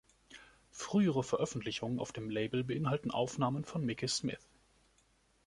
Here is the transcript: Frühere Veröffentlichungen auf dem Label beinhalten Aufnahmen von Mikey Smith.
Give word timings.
Frühere 0.71 1.21
Veröffentlichungen 1.21 1.99
auf 1.99 2.11
dem 2.11 2.31
Label 2.31 2.63
beinhalten 2.63 3.11
Aufnahmen 3.11 3.63
von 3.65 3.85
Mikey 3.85 4.07
Smith. 4.07 4.47